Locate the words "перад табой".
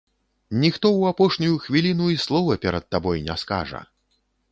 2.65-3.21